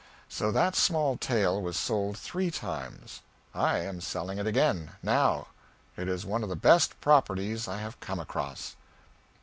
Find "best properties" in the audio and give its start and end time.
6.55-7.67